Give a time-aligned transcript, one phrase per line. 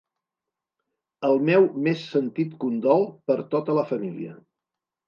[1.29, 4.37] El meu més sentit condol per tota la família.